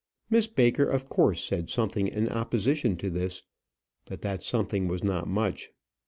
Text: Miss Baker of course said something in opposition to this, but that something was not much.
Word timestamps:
Miss 0.31 0.47
Baker 0.47 0.85
of 0.85 1.07
course 1.09 1.43
said 1.43 1.69
something 1.69 2.07
in 2.07 2.27
opposition 2.27 2.97
to 2.97 3.11
this, 3.11 3.43
but 4.05 4.21
that 4.21 4.41
something 4.41 4.87
was 4.87 5.03
not 5.03 5.27
much. 5.27 5.69